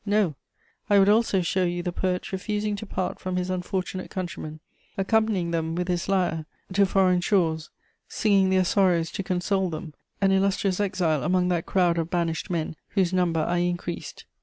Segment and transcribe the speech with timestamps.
[0.03, 0.33] No:
[0.89, 4.59] I would also show you the poet refusing to part from his unfortunate countrymen,
[4.97, 7.69] accompanying them with his lyre to foreign shores,
[8.07, 12.75] singing their sorrows to console them; an illustrious exile among that crowd of banished men
[12.95, 14.25] whose number I increased.